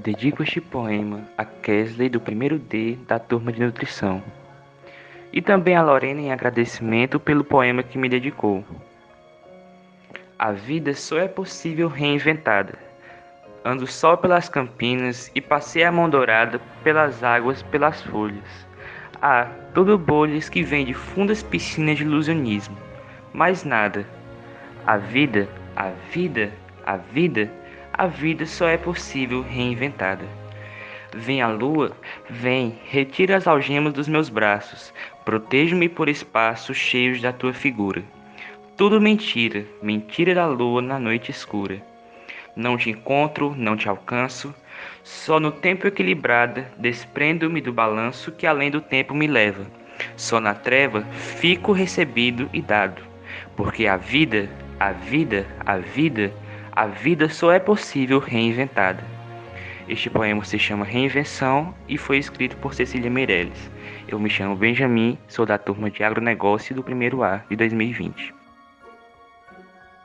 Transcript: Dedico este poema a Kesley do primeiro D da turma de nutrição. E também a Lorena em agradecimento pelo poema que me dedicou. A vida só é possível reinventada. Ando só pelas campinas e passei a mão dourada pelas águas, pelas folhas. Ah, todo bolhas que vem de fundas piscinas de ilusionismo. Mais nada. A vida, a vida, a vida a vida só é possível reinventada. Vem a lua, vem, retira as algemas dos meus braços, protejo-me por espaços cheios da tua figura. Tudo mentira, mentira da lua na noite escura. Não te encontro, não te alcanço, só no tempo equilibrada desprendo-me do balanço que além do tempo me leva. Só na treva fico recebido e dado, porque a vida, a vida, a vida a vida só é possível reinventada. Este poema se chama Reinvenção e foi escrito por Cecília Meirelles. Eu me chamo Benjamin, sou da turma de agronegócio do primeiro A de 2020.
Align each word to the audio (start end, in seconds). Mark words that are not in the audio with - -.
Dedico 0.00 0.44
este 0.44 0.60
poema 0.60 1.24
a 1.36 1.44
Kesley 1.44 2.08
do 2.08 2.20
primeiro 2.20 2.56
D 2.56 2.96
da 3.08 3.18
turma 3.18 3.50
de 3.50 3.60
nutrição. 3.60 4.22
E 5.32 5.42
também 5.42 5.74
a 5.74 5.82
Lorena 5.82 6.20
em 6.20 6.30
agradecimento 6.30 7.18
pelo 7.18 7.42
poema 7.42 7.82
que 7.82 7.98
me 7.98 8.08
dedicou. 8.08 8.64
A 10.38 10.52
vida 10.52 10.94
só 10.94 11.18
é 11.18 11.26
possível 11.26 11.88
reinventada. 11.88 12.78
Ando 13.64 13.88
só 13.88 14.16
pelas 14.16 14.48
campinas 14.48 15.32
e 15.34 15.40
passei 15.40 15.82
a 15.82 15.90
mão 15.90 16.08
dourada 16.08 16.60
pelas 16.84 17.24
águas, 17.24 17.64
pelas 17.64 18.00
folhas. 18.02 18.68
Ah, 19.20 19.48
todo 19.74 19.98
bolhas 19.98 20.48
que 20.48 20.62
vem 20.62 20.86
de 20.86 20.94
fundas 20.94 21.42
piscinas 21.42 21.98
de 21.98 22.04
ilusionismo. 22.04 22.76
Mais 23.32 23.64
nada. 23.64 24.06
A 24.86 24.96
vida, 24.96 25.48
a 25.74 25.90
vida, 26.12 26.52
a 26.86 26.96
vida 26.96 27.50
a 27.98 28.06
vida 28.06 28.46
só 28.46 28.68
é 28.68 28.76
possível 28.76 29.42
reinventada. 29.42 30.24
Vem 31.12 31.42
a 31.42 31.48
lua, 31.48 31.90
vem, 32.30 32.78
retira 32.84 33.36
as 33.36 33.48
algemas 33.48 33.92
dos 33.92 34.06
meus 34.06 34.28
braços, 34.28 34.94
protejo-me 35.24 35.88
por 35.88 36.08
espaços 36.08 36.76
cheios 36.76 37.20
da 37.20 37.32
tua 37.32 37.52
figura. 37.52 38.04
Tudo 38.76 39.00
mentira, 39.00 39.66
mentira 39.82 40.32
da 40.32 40.46
lua 40.46 40.80
na 40.80 41.00
noite 41.00 41.32
escura. 41.32 41.82
Não 42.54 42.76
te 42.76 42.88
encontro, 42.90 43.52
não 43.56 43.76
te 43.76 43.88
alcanço, 43.88 44.54
só 45.02 45.40
no 45.40 45.50
tempo 45.50 45.88
equilibrada 45.88 46.70
desprendo-me 46.78 47.60
do 47.60 47.72
balanço 47.72 48.30
que 48.30 48.46
além 48.46 48.70
do 48.70 48.80
tempo 48.80 49.12
me 49.12 49.26
leva. 49.26 49.66
Só 50.16 50.38
na 50.38 50.54
treva 50.54 51.02
fico 51.10 51.72
recebido 51.72 52.48
e 52.52 52.62
dado, 52.62 53.02
porque 53.56 53.88
a 53.88 53.96
vida, 53.96 54.48
a 54.78 54.92
vida, 54.92 55.44
a 55.66 55.78
vida 55.78 56.32
a 56.78 56.86
vida 56.86 57.28
só 57.28 57.50
é 57.50 57.58
possível 57.58 58.20
reinventada. 58.20 59.02
Este 59.88 60.08
poema 60.08 60.44
se 60.44 60.60
chama 60.60 60.84
Reinvenção 60.84 61.74
e 61.88 61.98
foi 61.98 62.18
escrito 62.18 62.56
por 62.58 62.72
Cecília 62.72 63.10
Meirelles. 63.10 63.68
Eu 64.06 64.16
me 64.20 64.30
chamo 64.30 64.54
Benjamin, 64.54 65.18
sou 65.26 65.44
da 65.44 65.58
turma 65.58 65.90
de 65.90 66.04
agronegócio 66.04 66.76
do 66.76 66.84
primeiro 66.84 67.24
A 67.24 67.38
de 67.50 67.56
2020. 67.56 68.37